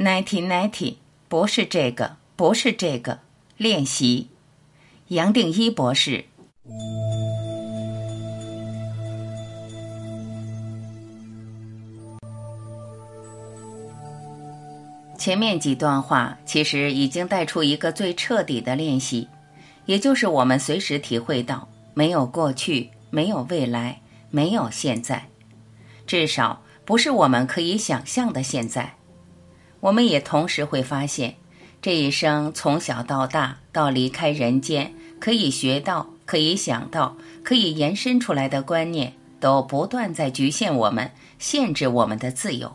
[0.00, 0.94] Ninety ninety，
[1.28, 3.18] 不是这个，不是这个。
[3.58, 4.28] 练习，
[5.08, 6.24] 杨定一博士。
[15.18, 19.28] 前面几段话其实已经带出一个最彻底的练习，
[19.84, 25.28] 也就是我们随时体会到，没有过去，没有未来，没有现在，
[26.06, 28.94] 至少不是我们可以想象的现在。
[29.80, 31.34] 我们也同时会发现，
[31.82, 42.70] 这一生从小到大到离开人间，可以学到、可以想到、可以延伸出来的观念，都不断在局限我们、限制我们的自由。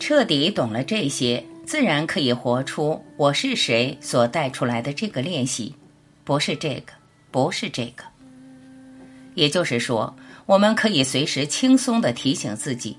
[0.00, 5.74] 彻底懂了这些，自然可以活出“我是谁”所带出来的这个练习，
[6.24, 6.92] 不是这个，
[7.30, 8.04] 不是这个。
[9.34, 10.14] 也就是说，
[10.46, 12.96] 我们可以随时轻松地提醒自己。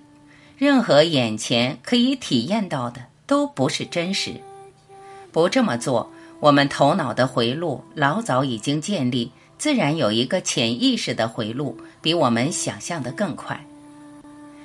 [0.57, 4.33] 任何眼前可以体验到的都不是真实。
[5.31, 13.63] 不这么做，我们头脑的回路老早已经建立，自然有一个潜意识的回路，比我们想象的更快。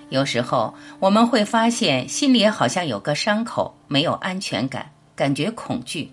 [0.08, 6.10] 有时候我们会发现心里好像有个伤口，没有安全感，感觉恐惧，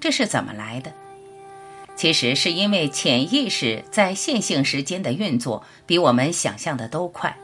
[0.00, 0.92] 这是怎么来的？
[1.94, 7.36] 其实是因为潜意识在线性时间的运作比我们想象的都快。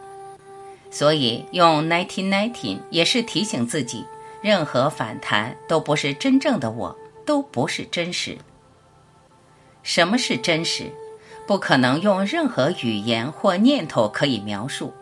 [0.98, 4.06] 所以用 nineteen nineteen 也是提醒自己，
[4.40, 8.38] 任何反弹都不是真正的我，都不是真实。
[9.82, 10.90] 什么是真实？
[11.46, 14.94] 不可能用任何语言或念头可以描述。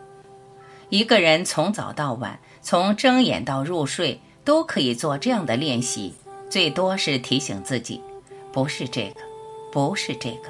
[0.89, 6.13] 一个人从早到晚，从睁眼到入睡，都可以做这样的练习。
[6.49, 8.01] 最多是提醒自己，
[8.51, 9.21] 不是这个，
[9.71, 10.49] 不是这个。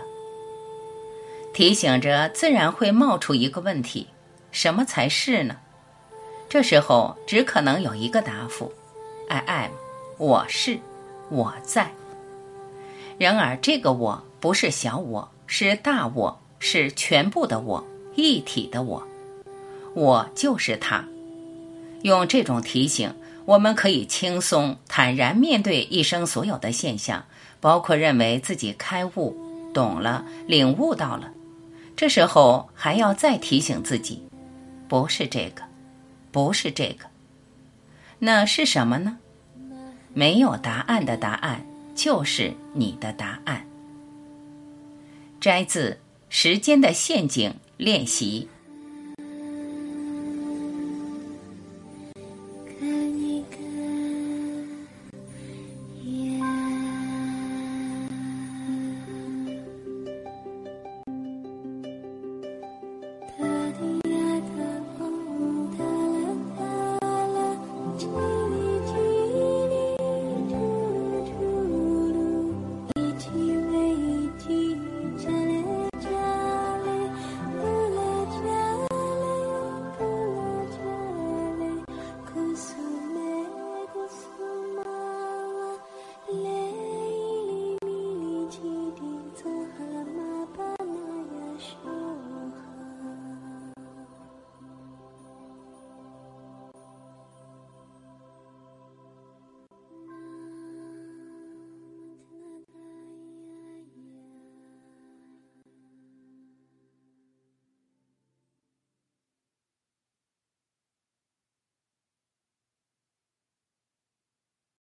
[1.54, 4.08] 提醒着，自然会冒出一个问题。
[4.56, 5.58] 什么才是呢？
[6.48, 8.72] 这时候只可能有一个答复
[9.28, 9.72] ：I am，
[10.18, 10.80] 我是，
[11.30, 11.92] 我在。
[13.18, 17.86] 然而，这个我不是小我，是大我，是全部的我，
[18.16, 19.06] 一体的我。
[19.94, 21.04] 我就是他。
[22.04, 23.14] 用这种提醒，
[23.44, 27.26] 我们可以轻松坦然面对一生所有的现象，
[27.60, 29.36] 包括认为自己开悟、
[29.74, 31.34] 懂了、领悟到了。
[31.98, 34.24] 这时候还要再提醒自己。
[34.88, 35.64] 不是这个，
[36.32, 37.06] 不是这个，
[38.20, 39.18] 那是什么呢？
[40.14, 43.66] 没有答案的答案就是你的答案。
[45.42, 45.92] 摘自
[46.30, 48.48] 《时间的陷阱》练习。